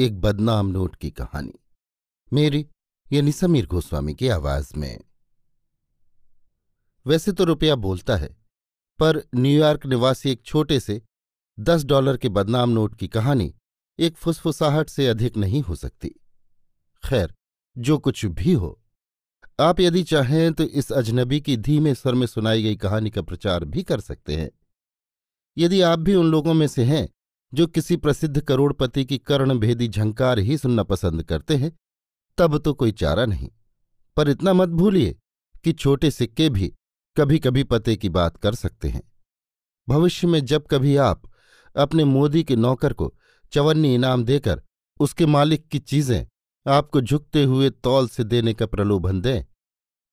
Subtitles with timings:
[0.00, 1.54] एक बदनाम नोट की कहानी।
[2.32, 2.66] मेरी,
[3.12, 5.00] यानी समीर गोस्वामी की आवाज़ में।
[7.06, 8.36] वैसे तो रुपया बोलता है,
[8.98, 11.02] पर न्यूयॉर्क निवासी एक छोटे से,
[11.60, 13.54] दस डॉलर के बदनाम नोट की कहानी
[13.98, 16.08] एक फुसफुसाहट से अधिक नहीं हो सकती।
[17.04, 17.34] खैर,
[17.78, 18.80] जो कुछ भी हो,
[19.60, 23.64] आप यदि चाहें तो इस अजनबी की धीमे स्वर में सुनाई गई कहानी का प्रचार
[23.64, 24.50] भी कर सकते हैं।
[25.58, 27.08] यदि आप भी उन लोगों में से हैं
[27.54, 31.72] जो किसी प्रसिद्ध करोड़पति की कर्णभेदी झंकार ही सुनना पसंद करते हैं,
[32.38, 33.48] तब तो कोई चारा नहीं।
[34.16, 35.16] पर इतना मत भूलिए
[35.64, 36.72] कि छोटे सिक्के भी
[37.16, 39.02] कभी कभी पते की बात कर सकते हैं।
[39.88, 41.22] भविष्य में जब कभी आप
[41.76, 43.14] अपने मोदी के नौकर को
[43.52, 44.62] चवन्नी इनाम देकर
[45.00, 46.26] उसके मालिक की चीज़ें
[46.66, 49.44] आपको झुकते हुए तौल से देने का प्रलोभन दें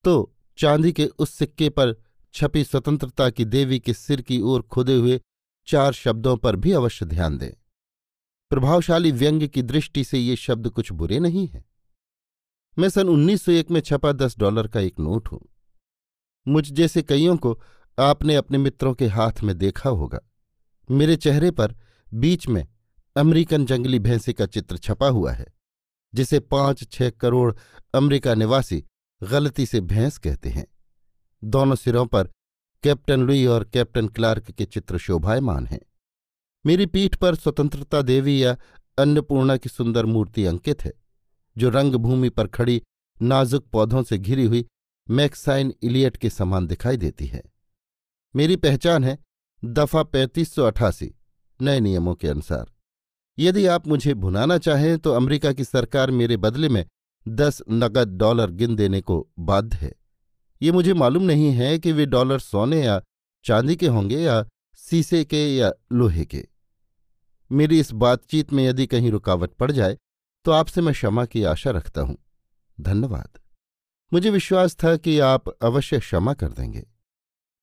[0.04, 1.96] तो चांदी के उस सिक्के पर
[2.34, 5.20] छपी स्वतंत्रता की देवी के सिर की ओर खुदे हुए
[5.68, 7.52] चार शब्दों पर भी अवश्य ध्यान दें।
[8.50, 11.66] प्रभावशाली व्यंग्य की दृष्टि से ये शब्द कुछ बुरे नहीं हैं।
[12.78, 15.42] मैं सन 1901 में छपा दस डॉलर का एक नोट हूँ।
[16.48, 17.60] मुझ जैसे कईयों को
[18.00, 20.20] आपने अपने मित्रों के हाथ में देखा होगा।
[20.92, 21.76] मेरे चेहरे पर
[22.14, 22.68] बीच में
[23.16, 25.46] अमेरिकन जंगली भैंसे का चित्र छपा हुआ है,
[26.14, 27.54] जिसे पाँच छह करोड़
[27.94, 28.84] अमेरिका निवासी
[29.24, 30.66] गलती से भैंस कहते हैं।
[31.44, 32.30] दोनों सिरों पर
[32.84, 35.80] कैप्टन लुई और कैप्टन क्लार्क के चित्र शोभायमान हैं।
[36.66, 38.56] मेरी पीठ पर स्वतंत्रता देवी या
[38.98, 40.94] अन्नपूर्णा की सुंदर मूर्ति अंकित है,
[41.58, 42.82] जो रंगभूमि पर खड़ी
[43.22, 44.66] नाजुक पौधों से घिरी हुई
[45.10, 47.44] मैक्साइन इलियट के समान दिखाई देती है।
[48.36, 49.18] मेरी पहचान है
[49.66, 51.14] दफ़ा पैंतीस सौ अठासी,
[51.62, 52.72] नए नियमों के अनुसार।
[53.38, 56.86] यदि आप मुझे भुनाना चाहें तो अमेरिका की सरकार मेरे बदले में
[57.28, 59.94] दस नकद डॉलर गिन देने को बाध्य है।
[60.62, 63.02] ये मुझे मालूम नहीं है कि वे डॉलर सोने या
[63.46, 64.44] चांदी के होंगे या
[64.78, 66.44] सीसे के या लोहे के।
[67.52, 69.98] मेरी इस बातचीत में यदि कहीं रुकावट पड़ जाए
[70.46, 72.18] तो आपसे मैं क्षमा की आशा रखता हूँ।
[72.78, 73.40] धन्यवाद।
[74.12, 76.86] मुझे विश्वास था कि आप अवश्य क्षमा कर देंगे।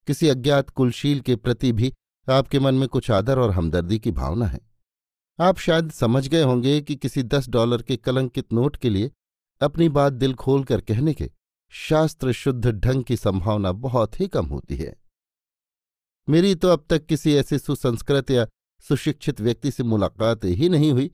[0.07, 1.93] किसी अज्ञात कुलशील के प्रति भी
[2.29, 4.61] आपके मन में कुछ आदर और हमदर्दी की भावना है।
[5.39, 9.11] आप शायद समझ गए होंगे कि किसी दस डॉलर के कलंकित नोट के लिए
[9.61, 11.31] अपनी बात दिल खोल कर कहने के
[11.75, 14.95] शास्त्र शुद्ध ढंग की संभावना बहुत ही कम होती है।
[16.29, 18.47] मेरी तो अब तक किसी ऐसे सुसंस्कृत या
[18.85, 21.11] सुशिक्षित व्यक्ति से मुलाकात ही नहीं हुई,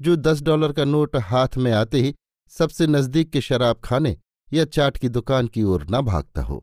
[0.00, 2.14] जो दस डॉलर का नोट हाथ में आते ही
[2.52, 4.16] सबसे नज़दीक के शराब खाने
[4.52, 6.62] या चाट की दुकान की ओर न भागता हो।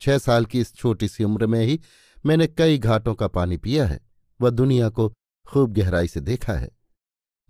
[0.00, 1.80] छह साल की इस छोटी सी उम्र में ही
[2.26, 4.00] मैंने कई घाटों का पानी पिया है,
[4.40, 5.12] वह दुनिया को
[5.46, 6.70] खूब गहराई से देखा है।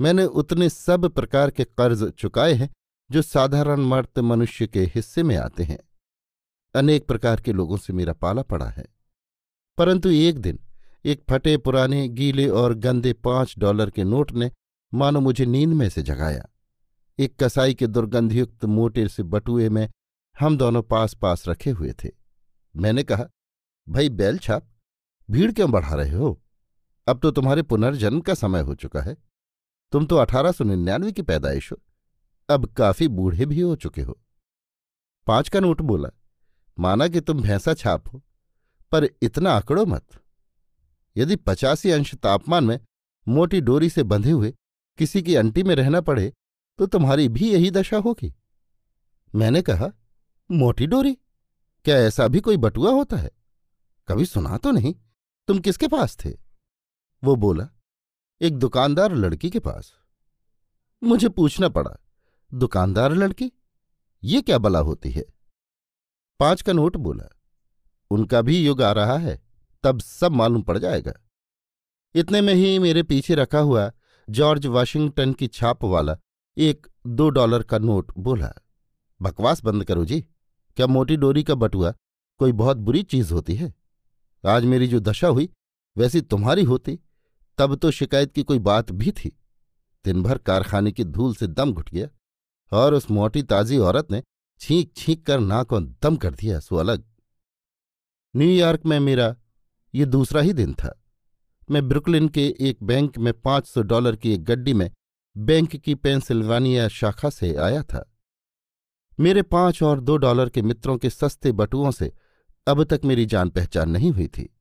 [0.00, 2.70] मैंने उतने सब प्रकार के कर्ज चुकाए हैं
[3.10, 5.78] जो साधारण मर्त मनुष्य के हिस्से में आते हैं।
[6.74, 8.86] अनेक प्रकार के लोगों से मेरा पाला पड़ा है।
[9.78, 10.58] परंतु एक दिन
[11.04, 14.50] एक फटे पुराने गीले और गंदे पाँच डॉलर के नोट ने
[14.94, 16.48] मानो मुझे नींद में से जगाया।
[17.18, 19.90] एक कसाई के दुर्गंधयुक्त मोटे से बटुए में
[20.40, 22.08] हम दोनों पास पास रखे हुए थे।
[22.76, 23.26] मैंने कहा,
[23.88, 24.68] भाई बैल छाप,
[25.30, 26.42] भीड़ क्यों बढ़ा रहे हो?
[27.08, 29.16] अब तो तुम्हारे पुनर्जन्म का समय हो चुका है।
[29.92, 31.76] तुम तो अठारह सौ निन्यानवे की पैदाइश हो।
[32.48, 34.18] अब काफ़ी बूढ़े भी हो चुके हो।
[35.26, 36.08] पाँच का नोट बोला,
[36.78, 38.22] माना कि तुम भैंसा छाप हो,
[38.92, 40.06] पर इतना आंकड़ो मत।
[41.16, 42.78] यदि पचासी अंश तापमान में
[43.26, 44.54] मोटी डोरी से बंधे हुए
[44.98, 46.32] किसी की अंटी में रहना पड़े
[46.78, 48.34] तो तुम्हारी भी यही दशा होगी।
[49.34, 49.90] मैंने कहा,
[50.50, 51.14] मोटी डोरी?
[51.84, 53.30] क्या ऐसा भी कोई बटुआ होता है?
[54.08, 54.94] कभी सुना तो नहीं,
[55.48, 56.30] तुम किसके पास थे?
[57.22, 57.68] वो बोला,
[58.40, 59.92] एक दुकानदार लड़की के पास।
[61.02, 61.96] मुझे पूछना पड़ा
[62.52, 63.50] दुकानदार लड़की,
[64.22, 65.24] ये क्या बला होती है?
[66.40, 67.28] पाँच का नोट बोला,
[68.10, 69.40] उनका भी युग आ रहा है,
[69.84, 71.12] तब सब मालूम पड़ जाएगा।
[72.14, 73.90] इतने में ही मेरे पीछे रखा हुआ
[74.28, 76.16] जॉर्ज वाशिंगटन की छाप वाला
[76.56, 78.52] एक दो डॉलर का नोट बोला,
[79.20, 80.20] बकवास बंद करो जी,
[80.76, 81.94] क्या मोटी डोरी का बटुआ
[82.40, 83.74] कोई बहुत बुरी चीज़ होती है?
[84.44, 85.48] आज मेरी जो दशा हुई,
[85.96, 86.98] वैसी तुम्हारी होती,
[87.58, 89.36] तब तो शिकायत की कोई बात भी थी।
[90.04, 92.08] दिन भर कारखाने की धूल से दम घुट गया।
[92.72, 94.22] और उस मोटी ताजी औरत ने
[94.60, 97.04] छींक छींक कर नाकों दम कर दिया सो अलग।
[98.36, 99.36] न्यूयॉर्क में मेरा
[99.94, 101.04] ये दूसरा ही दिन था।
[101.70, 104.90] मैं ब्रुकलिन के एक बैंक में पाँच सौ डॉलर की एक गड्डी में
[105.36, 108.14] बैंक की पेंसिल्वानिया शाखा से आया था।
[109.20, 112.12] मेरे पाँच और दो डॉलर के मित्रों के सस्ते बटुओं से
[112.68, 114.56] अब तक मेरी जान पहचान नहीं हुई थी।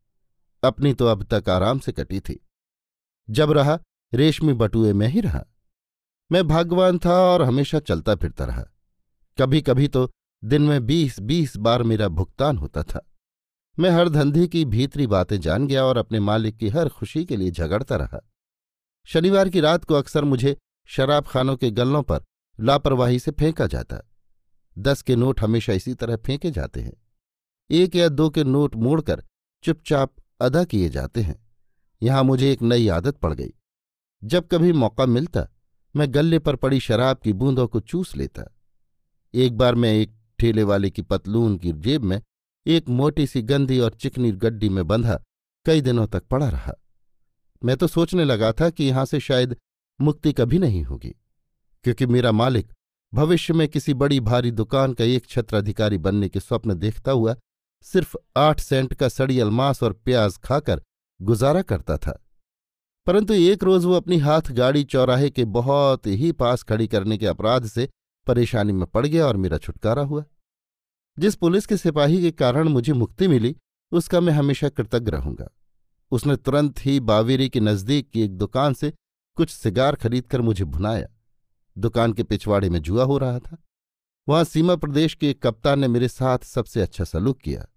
[0.63, 2.48] अपनी तो अब तक आराम से कटी थी।
[3.30, 3.80] जब रहा,
[4.13, 5.45] रेशमी बटुए में ही रहा।
[6.31, 8.63] मैं भाग्यवान था और हमेशा चलता फिरता रहा।
[9.38, 10.12] कभी कभी तो
[10.44, 13.12] दिन में बीस बीस बार मेरा भुगतान होता था।
[13.79, 17.35] मैं हर धंधे की भीतरी बातें जान गया और अपने मालिक की हर खुशी के
[17.35, 18.29] लिए झगड़ता रहा।
[19.06, 22.24] शनिवार की रात को अक्सर मुझे शराब खानों के गल्लों पर
[22.59, 24.12] लापरवाही से फेंका जाता।
[24.77, 26.94] दस के नोट हमेशा इसी तरह फेंके जाते हैं।
[27.71, 29.23] एक या दो के नोट मोड़कर
[29.63, 31.47] चुपचाप अदा किए जाते हैं।
[32.03, 33.53] यहाँ मुझे एक नई आदत पड़ गई।
[34.23, 35.47] जब कभी मौका मिलता
[35.95, 38.43] मैं गले पर पड़ी शराब की बूंदों को चूस लेता।
[39.33, 42.21] एक बार मैं एक ठेले वाले की पतलून की जेब में
[42.65, 45.21] एक मोटी सी गंदी और चिकनी गड्डी में बंधा,
[45.65, 46.73] कई दिनों तक पड़ा रहा।
[47.61, 49.55] मैं तो सोचने लगा था कि यहाँ से शायद
[49.99, 51.09] मुक्ति कभी नहीं होगी,
[51.85, 52.71] क्योंकि मेरा मालिक
[53.13, 57.35] भविष्य में किसी बड़ी भारी दुकान का एक छत्राधिकारी बनने के स्वप्न देखता हुआ
[57.85, 60.81] सिर्फ़ आठ सेंट का सड़ी मांस और प्याज खाकर
[61.19, 62.19] गुजारा करता था।
[63.07, 67.25] परंतु एक रोज वो अपनी हाथ गाड़ी चौराहे के बहुत ही पास खड़ी करने के
[67.25, 67.89] अपराध से
[68.27, 70.24] परेशानी में पड़ गया और मेरा छुटकारा हुआ।
[71.19, 73.56] जिस पुलिस के सिपाही के कारण मुझे मुक्ति मिली,
[73.92, 75.50] उसका मैं हमेशा कृतज्ञ रहूँगा।
[76.12, 78.94] उसने तुरंत ही बावेरी के नज़दीक की एक दुकान से
[79.36, 81.07] कुछ सिगार खरीदकर मुझे भुनाया।
[81.77, 83.63] दुकान के पिछवाड़े में जुआ हो रहा था।
[84.30, 87.68] वहाँ सीमा प्रदेश के एक कप्तान ने मेरे साथ सबसे अच्छा सलूक किया।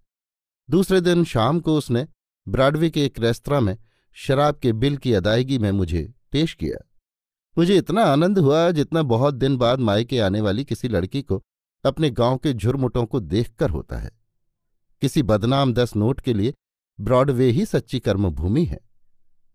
[0.70, 2.08] दूसरे दिन शाम को उसने
[2.48, 3.78] ब्रॉडवे के एक रेस्तरा में
[4.12, 6.86] शराब के बिल की अदायगी में मुझे पेश किया।
[7.58, 11.42] मुझे इतना आनंद हुआ जितना बहुत दिन बाद मायके आने वाली किसी लड़की को
[11.84, 14.10] अपने गाँव के झुरमुटों को देखकर होता है।
[15.00, 16.54] किसी बदनाम दस नोट के लिए
[17.00, 18.78] ब्रॉडवे ही सच्ची कर्मभूमि है।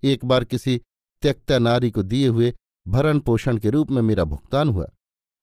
[0.03, 0.81] एक बार किसी
[1.21, 2.53] त्यक्ता नारी को दिए हुए
[2.87, 4.87] भरण पोषण के रूप में मेरा भुगतान हुआ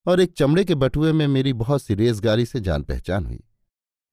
[0.07, 3.41] और एक चमड़े के बटुए में मेरी बहुत सी रेजगारी से जान पहचान हुई।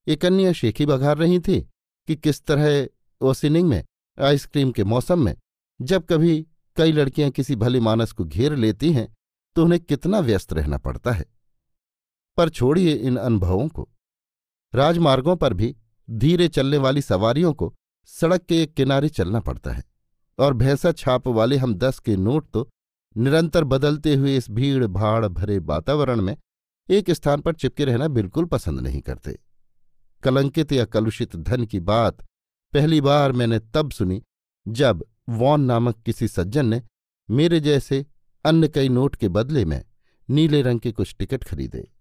[0.07, 1.61] एक अन्य शेखी बघार रही थी
[2.07, 2.87] कि किस तरह
[3.21, 3.83] ओसिनिंग में
[4.19, 5.36] आइसक्रीम के मौसम में,
[5.80, 6.42] जब कभी
[6.77, 9.07] कई लड़कियाँ किसी भले मानस को घेर लेती हैं
[9.56, 11.25] तो उन्हें कितना व्यस्त रहना पड़ता है।
[12.38, 13.88] पर छोड़िए इन अनुभवों को।
[14.74, 15.75] राजमार्गों पर भी
[16.07, 17.74] धीरे चलने वाली सवारियों को
[18.10, 19.83] सड़क के एक किनारे चलना पड़ता है,
[20.39, 22.69] और भैंसा छाप वाले हम दस के नोट तो
[23.16, 26.36] निरंतर बदलते हुए इस भीड़ भाड़ भरे वातावरण में
[26.89, 29.38] एक स्थान पर चिपके रहना बिल्कुल पसंद नहीं करते।
[30.24, 32.24] कलंकित या कलुषित धन की बात
[32.74, 34.24] पहली बार मैंने तब सुनी
[34.68, 36.81] जब वॉन नामक किसी सज्जन ने
[37.30, 38.06] मेरे जैसे
[38.45, 39.86] अन्य कई नोट के बदले में
[40.30, 41.92] नीले रंग के कुछ टिकट खरीदे।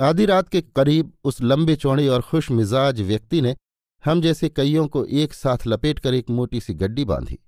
[0.00, 3.56] आधी रात के करीब उस लंबे चौड़े और खुश मिजाज व्यक्ति ने
[4.04, 7.38] हम जैसे कईयों को एक साथ लपेटकर एक मोटी सी गड्डी बांधी।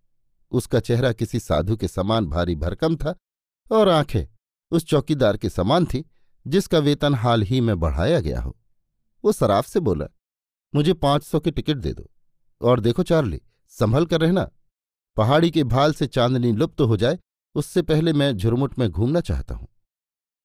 [0.50, 3.17] उसका चेहरा किसी साधु के समान भारी भरकम था
[3.73, 4.25] और आँखें
[4.71, 6.04] उस चौकीदार के समान थी
[6.47, 8.57] जिसका वेतन हाल ही में बढ़ाया गया हो।
[9.25, 10.07] वो सराफ से बोला
[10.75, 12.11] मुझे पाँच सौ की टिकट दे दो।
[12.61, 13.40] और देखो चार्ली,
[13.73, 14.50] संभल कर रहना।
[15.16, 17.19] पहाड़ी के भाल से चांदनी लुप्त तो हो जाए,
[17.54, 19.69] उससे पहले मैं झुरमुट में घूमना चाहता हूँ।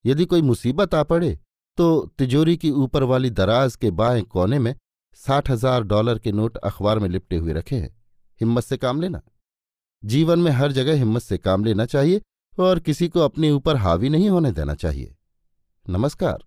[0.05, 1.38] यदि कोई मुसीबत आ पड़े
[1.77, 4.75] तो तिजोरी की ऊपर वाली दराज के बाएँ कोने में
[5.19, 7.89] साठ हज़ार डॉलर के नोट अखबार में लिपटे हुए रखे हैं।
[8.41, 9.21] हिम्मत से काम लेना।
[10.03, 12.21] जीवन में हर जगह हिम्मत से काम लेना चाहिए,
[12.57, 15.15] और किसी को अपने ऊपर हावी नहीं होने देना चाहिए।
[15.86, 16.43] नमस्कार।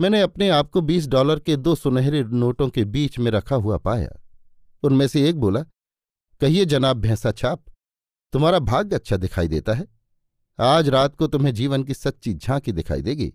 [0.00, 3.76] मैंने अपने आप को बीस डॉलर के दो सुनहरे नोटों के बीच में रखा हुआ
[3.78, 4.08] पाया।
[4.82, 5.60] उनमें से एक बोला,
[6.40, 7.64] कहिए जनाब भैंसा छाप,
[8.32, 9.86] तुम्हारा भाग्य अच्छा दिखाई देता है।
[10.58, 13.32] आज रात को तुम्हें जीवन की सच्ची झांकी दिखाई देगी।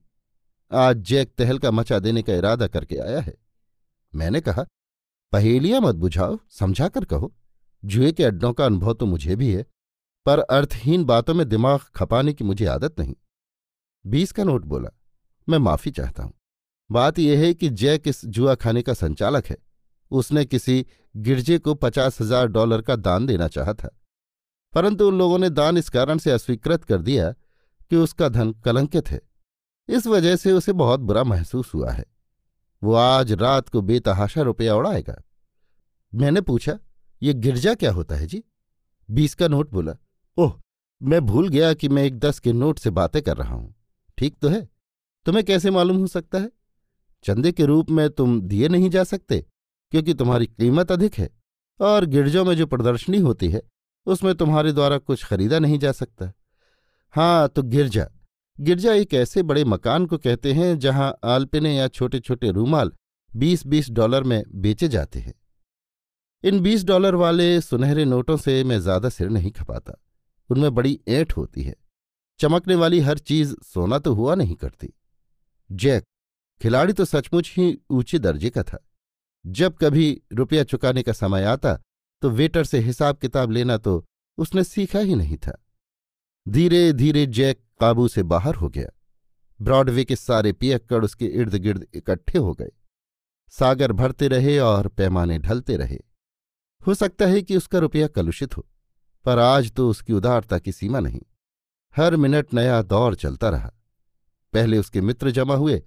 [0.71, 3.33] आज जैक तहल का मचा देने का इरादा करके आया है।
[4.13, 4.65] मैंने कहा,
[5.33, 7.33] पहेलियाँ मत बुझाओ, समझा कर कहो।
[7.83, 9.65] जुए के अड्डों का अनुभव तो मुझे भी है,
[10.25, 13.15] पर अर्थहीन बातों में दिमाग खपाने की मुझे आदत नहीं।
[14.05, 14.89] बीस का नोट बोला,
[15.47, 16.33] मैं माफ़ी चाहता हूँ।
[16.91, 19.57] बात यह है कि जैक इस जुआ खाने का संचालक है।
[20.11, 20.85] उसने किसी
[21.15, 23.99] गिरजे को पचास हज़ार डॉलर का दान देना चाहा था।
[24.73, 27.31] परंतु उन लोगों ने दान इस कारण से अस्वीकृत कर दिया
[27.91, 29.21] कि उसका धन कलंकित है।
[29.89, 32.05] इस वजह से उसे बहुत बुरा महसूस हुआ है।
[32.81, 35.21] वो आज रात को बेतहाशा रुपया उड़ाएगा।
[36.13, 36.79] मैंने पूछा,
[37.21, 38.43] ये गिरजा क्या होता है जी?
[39.09, 39.95] बीस का नोट बोला,
[40.37, 40.53] ओह,
[41.01, 43.73] मैं भूल गया कि मैं एक दस के नोट से बातें कर रहा हूँ।
[44.17, 44.67] ठीक तो है?
[45.25, 46.51] तुम्हें कैसे मालूम हो सकता है?
[47.23, 49.39] चंदे के रूप में तुम दिए नहीं जा सकते,
[49.93, 51.29] क्योंकि तुम्हारी कीमत अधिक है,
[51.79, 53.61] और गिरजों में जो प्रदर्शनी होती है,
[54.07, 56.31] उसमें तुम्हारे द्वारा कुछ खरीदा नहीं जा सकता।
[57.13, 58.07] हाँ तो गिरजा
[58.57, 62.91] गिरजा एक ऐसे बड़े मकान को कहते हैं, जहाँ आलपिने या छोटे छोटे रूमाल
[63.31, 65.33] बीस बीस डॉलर में बेचे जाते हैं।
[66.43, 69.93] इन बीस डॉलर वाले सुनहरे नोटों से मैं ज़्यादा सिर नहीं खपाता।
[70.49, 71.75] उनमें बड़ी ऐंठ होती है।
[72.39, 74.93] चमकने वाली हर चीज़ सोना तो हुआ नहीं करती।
[75.69, 76.03] जैक
[76.63, 78.77] खिलाड़ी तो सचमुच ही ऊँचे दर्जे का था।
[79.45, 81.73] जब कभी रुपया चुकाने का समय आता
[82.21, 84.05] तो वेटर से हिसाब किताब लेना तो
[84.37, 85.57] उसने सीखा ही नहीं था।
[86.45, 88.89] धीरे धीरे जैक काबू से बाहर हो गया।
[89.59, 92.71] ब्रॉडवे के सारे पियक्कड़ उसके इर्द गिर्द इकट्ठे हो गए।
[93.53, 95.99] सागर भरते रहे और पैमाने ढलते रहे।
[96.81, 98.67] हो सकता है कि उसका रुपया कलुषित हो,
[99.25, 101.21] पर आज तो उसकी उदारता की सीमा नहीं।
[101.95, 103.71] हर मिनट नया दौर चलता रहा।
[104.53, 105.83] पहले उसके मित्र जमा हुए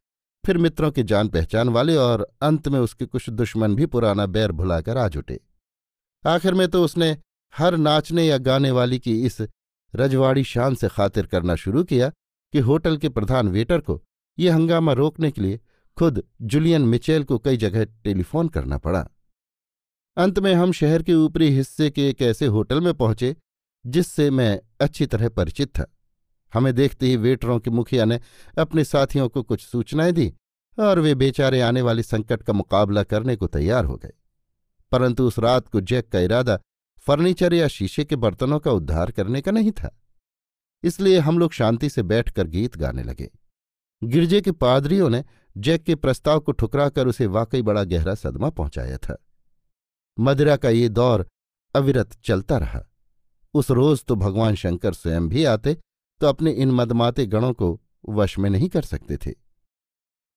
[0.47, 4.53] फिर मित्रों के जान पहचान वाले और अंत में उसके कुछ दुश्मन भी पुराना बैर
[4.53, 5.41] भुलाकर आ जुटे।
[6.26, 7.17] आखिर में तो उसने
[7.57, 9.41] हर नाचने या गाने वाली की इस
[9.95, 12.09] रजवाड़ी शान से खातिर करना शुरू किया
[12.53, 14.00] कि होटल के प्रधान वेटर को
[14.38, 15.61] ये हंगामा रोकने के लिए
[15.97, 19.07] खुद जुलियन मिचेल को कई जगह टेलीफोन करना पड़ा।
[20.17, 23.37] अंत में हम शहर के ऊपरी हिस्से के एक ऐसे होटल में पहुँचे
[23.87, 25.96] जिससे मैं अच्छी तरह परिचित था।
[26.57, 28.21] हमें देखते ही वेटरों के मुखिया ने
[28.59, 30.35] अपने साथियों को कुछ सूचनाएँ दी
[30.79, 34.13] और वे बेचारे आने वाले संकट का मुकाबला करने को तैयार हो गए।
[34.93, 36.61] परंतु उस रात को जैक का इरादा
[36.99, 40.03] फर्नीचर या शीशे के बर्तनों का उद्धार करने का नहीं था।
[40.83, 43.31] इसलिए हम लोग शांति से बैठकर गीत गाने लगे।
[44.05, 45.25] गिरजे के पादरियों ने
[45.57, 49.25] जैक के प्रस्ताव को ठुकराकर उसे वाकई बड़ा गहरा सदमा पहुँचाया था।
[50.21, 51.27] मदिरा का ये दौर
[51.75, 52.85] अविरत चलता रहा।
[53.55, 55.77] उस रोज तो भगवान शंकर स्वयं भी आते
[56.21, 59.35] तो अपने इन मदमाते गणों को वश में नहीं कर सकते थे।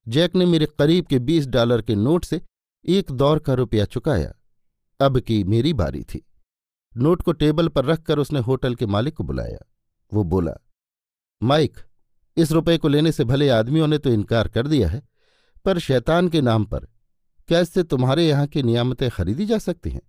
[0.08, 2.42] जैक ने मेरे करीब के बीस डॉलर के नोट से
[2.86, 4.34] एक दौर का रुपया चुकाया।
[5.00, 6.26] अब की मेरी बारी थी।
[6.98, 9.60] नोट को टेबल पर रखकर उसने होटल के मालिक को बुलाया।
[10.14, 10.54] वो बोला,
[11.44, 11.78] माइक,
[12.38, 15.02] इस रुपए को लेने से भले आदमियों ने तो इनकार कर दिया है,
[15.66, 16.88] पर शैतान के नाम पर
[17.48, 20.02] क्या इससे तुम्हारे यहाँ की नियामतें खरीदी जा सकती हैं?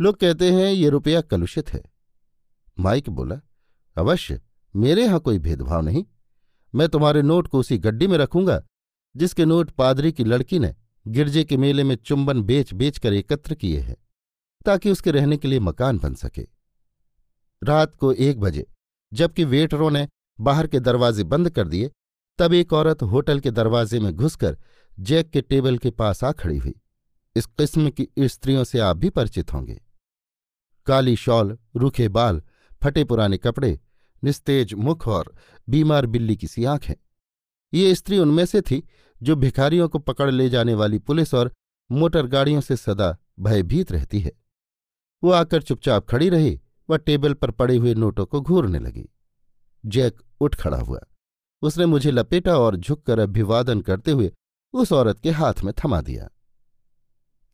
[0.00, 1.82] लोग कहते हैं, ये रुपया कलुषित है।
[2.80, 3.40] माइक बोला,
[3.96, 4.40] अवश्य।
[4.76, 6.04] मेरे यहाँ कोई भेदभाव नहीं।
[6.74, 8.62] मैं तुम्हारे नोट को उसी गड्डी में रखूँगा,
[9.14, 10.74] जिसके नोट पादरी की लड़की ने
[11.06, 13.96] गिरजे के मेले में चुंबन बेच बेच कर एकत्र किए हैं,
[14.66, 16.46] ताकि उसके रहने के लिए मकान बन सके।
[17.62, 18.66] रात को एक बजे,
[19.12, 20.06] जबकि वेटरों ने
[20.38, 21.90] बाहर के दरवाजे बंद कर दिए,
[22.38, 24.58] तब एक औरत होटल के दरवाजे में घुसकर
[24.98, 26.74] जैक के टेबल के पास आ खड़ी हुई।
[27.36, 29.80] इस किस्म की स्त्रियों से आप भी परिचित होंगे।
[30.86, 32.42] काली शॉल, रूखे बाल,
[32.82, 33.78] फटे पुराने कपड़े
[34.26, 35.34] निस्तेज मुख और
[35.68, 36.94] बीमार बिल्ली की सी आँखें।
[37.74, 38.88] ये स्त्री उनमें से थी
[39.22, 41.52] जो भिखारियों को पकड़ ले जाने वाली पुलिस और
[41.92, 44.32] मोटर गाड़ियों से सदा भयभीत रहती है।
[45.24, 49.08] वो आकर चुपचाप खड़ी रही व टेबल पर पड़े हुए नोटों को घूरने लगी।
[49.86, 51.00] जैक उठ खड़ा हुआ।
[51.62, 54.32] उसने मुझे लपेटा और झुककर अभिवादन करते हुए
[54.72, 56.28] उस औरत के हाथ में थमा दिया।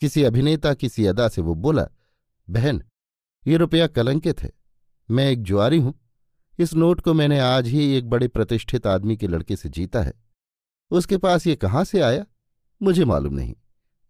[0.00, 1.88] किसी अभिनेता किसी अदा से वो बोला,
[2.50, 2.82] बहन,
[3.46, 4.52] ये रुपया कलंकित है
[5.10, 6.01] मैं एक जुआरी हूँ।
[6.58, 10.12] इस नोट को मैंने आज ही एक बड़े प्रतिष्ठित आदमी के लड़के से जीता है।
[10.90, 12.24] उसके पास ये कहाँ से आया?
[12.80, 13.54] मुझे मालूम नहीं।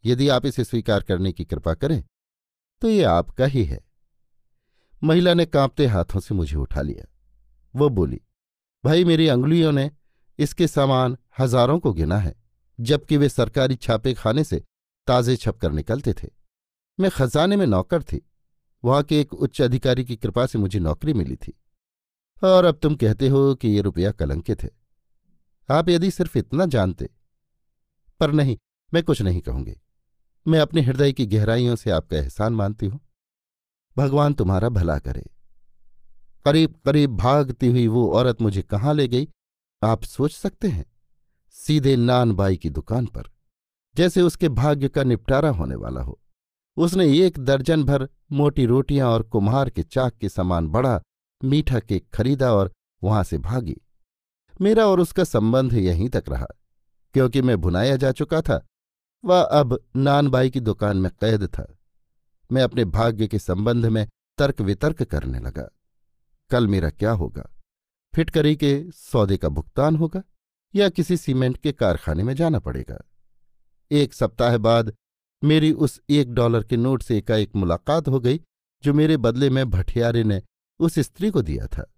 [0.05, 2.03] यदि आप इसे स्वीकार करने की कृपा करें
[2.83, 3.79] तो ये आपका ही है।
[5.03, 7.05] महिला ने कांपते हाथों से मुझे उठा लिया।
[7.75, 8.21] वो बोली,
[8.85, 9.91] भाई, मेरी अंगुलियों ने
[10.39, 12.35] इसके सामान हज़ारों को गिना है,
[12.79, 14.63] जबकि वे सरकारी छापे खाने से
[15.07, 16.29] ताजे छपकर निकलते थे।
[16.99, 18.21] मैं खजाने में नौकर थी।
[18.83, 21.53] वहाँ के एक उच्च अधिकारी की कृपा से मुझे नौकरी मिली थी।
[22.45, 24.71] और अब तुम कहते हो कि ये रुपया कलंकित है
[25.71, 27.09] आप यदि सिर्फ़ इतना जानते।
[28.21, 28.57] पर नहीं,
[28.95, 29.75] मैं कुछ नहीं कहूँगी।
[30.47, 33.01] मैं अपने हृदय की गहराइयों से आपका एहसान मानती हूँ।
[33.97, 35.25] भगवान तुम्हारा भला करे।
[36.45, 39.29] करीब करीब भागती हुई वो औरत मुझे कहाँ ले गई,
[39.83, 40.85] आप सोच सकते हैं।
[41.51, 43.23] सीधे नान बाई की दुकान पर,
[43.97, 46.19] जैसे उसके भाग्य का निपटारा होने वाला हो।
[46.77, 51.01] उसने एक दर्जन भर मोटी रोटियाँ और कुम्हार के चाक के समान बड़ा
[51.45, 52.73] मीठा केक खरीदा और
[53.03, 53.77] वहाँ से भागी।
[54.61, 56.47] मेरा और उसका संबंध यहीं तक रहा,
[57.15, 58.65] क्योंकि मैं भुनाया जा चुका था।
[59.25, 61.77] वह अब नानबाई की दुकान में कैद था।
[62.53, 64.07] मैं अपने भाग्य के संबंध में
[64.39, 65.69] तर्क वितर्क करने लगा।
[66.51, 67.49] कल मेरा क्या होगा?
[68.15, 70.23] फिटकरी के सौदे का भुगतान होगा
[70.75, 73.03] या किसी सीमेंट के कारखाने में जाना पड़ेगा?
[73.91, 74.93] एक सप्ताह बाद
[75.43, 78.41] मेरी उस एक डॉलर के नोट से एकाएक मुलाकात हो गई,
[78.85, 80.43] जो मेरे बदले में भटियारे ने
[80.83, 81.91] उस स्त्री को दिया था।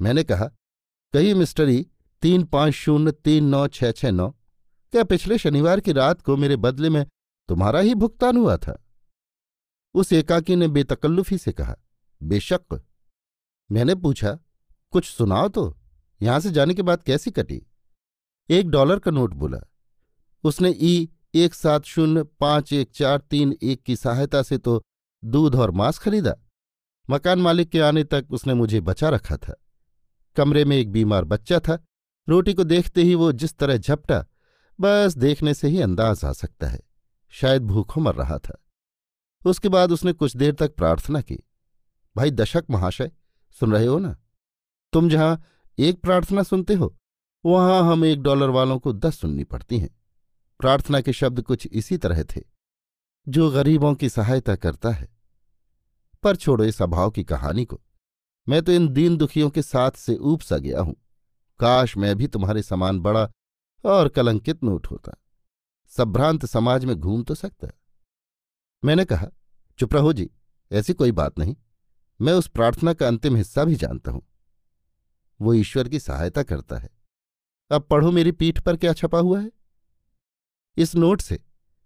[0.00, 0.46] मैंने कहा
[1.14, 1.86] कही मिस्टरी,
[2.22, 4.28] तीन पाँच शून्य तीन नौ छह छह नौ।
[4.92, 7.04] क्या पिछले शनिवार की रात को मेरे बदले में
[7.48, 8.78] तुम्हारा ही भुगतान हुआ था?
[9.94, 11.76] उस एकाकी ने बेतकल्लुफी से कहा,
[12.20, 12.80] बेशक।
[13.70, 14.38] मैंने पूछा,
[14.92, 15.74] कुछ सुनाओ तो
[16.20, 17.62] यहाँ से जाने के बाद कैसी कटी?
[18.50, 19.58] एक डॉलर का नोट बोला।
[20.44, 24.82] उसने ई एक सात शून्य पाँच एक चार तीन एक की सहायता से तो
[25.22, 26.34] दूध और मांस खरीदा।
[27.12, 29.54] मकान मालिक के आने तक उसने मुझे बचा रखा था।
[30.36, 31.84] कमरे में एक बीमार बच्चा था।
[32.28, 34.26] रोटी को देखते ही वो जिस तरह झपटा,
[34.80, 36.80] बस देखने से ही अंदाज आ सकता है।
[37.28, 38.58] शायद भूखों मर रहा था।
[39.46, 41.38] उसके बाद उसने कुछ देर तक प्रार्थना की।
[42.16, 43.12] भाई, दशक महाशय,
[43.60, 44.16] सुन रहे हो ना?
[44.92, 45.44] तुम जहाँ
[45.78, 46.98] एक प्रार्थना सुनते हो,
[47.46, 50.00] वहाँ हम एक डॉलर वालों को दस सुननी पड़ती हैं।
[50.60, 52.40] प्रार्थना के शब्द कुछ इसी तरह थे,
[53.28, 55.11] जो गरीबों की सहायता करता है।
[56.22, 57.80] पर छोड़ो इस अभाव की कहानी को।
[58.48, 60.96] मैं तो इन दीन दुखियों के साथ से ऊब सा गया हूँ।
[61.60, 63.30] काश मैं भी तुम्हारे समान बड़ा
[63.84, 65.12] और कलंकित नोट होता।
[65.88, 67.68] संभ्रांत समाज में घूम तो सकता
[68.84, 69.28] मैंने कहा,
[69.78, 70.30] चुप रहो जी,
[70.72, 71.56] ऐसी कोई बात नहीं।
[72.20, 74.22] मैं उस प्रार्थना का अंतिम हिस्सा भी जानता हूँ।
[75.40, 76.90] वो ईश्वर की सहायता करता है।
[77.70, 79.52] अब पढ़ो मेरी पीठ पर क्या छपा हुआ है?
[80.76, 81.40] इस नोट से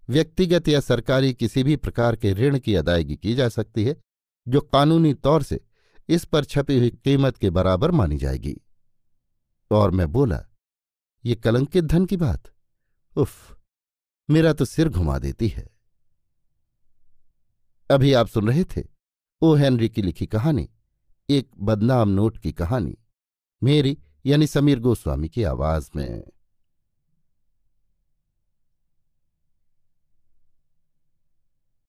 [0.09, 4.06] व्यक्तिगत या सरकारी किसी भी प्रकार के ऋण की अदायगी की जा सकती है।
[4.47, 5.61] जो कानूनी तौर से
[6.09, 8.57] इस पर छपी हुई कीमत के बराबर मानी जाएगी।
[9.71, 10.45] और मैं बोला,
[11.25, 12.43] ये कलंकित धन की बात?
[13.17, 13.57] उफ,
[14.29, 15.69] मेरा तो सिर घुमा देती है।
[17.91, 18.83] अभी आप सुन रहे थे
[19.41, 19.55] ओ.
[19.55, 20.69] हेनरी की लिखी कहानी,
[21.29, 22.97] एक बदनाम नोट की कहानी,
[23.63, 26.23] मेरी यानी समीर गोस्वामी की आवाज़ में।